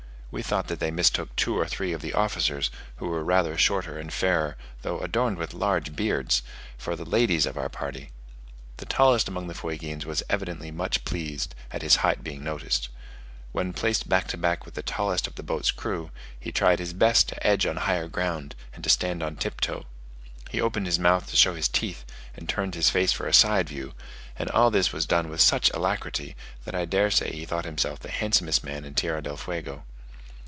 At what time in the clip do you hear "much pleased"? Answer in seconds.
10.71-11.53